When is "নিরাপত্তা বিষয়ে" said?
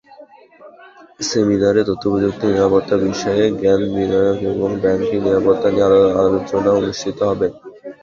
2.49-3.43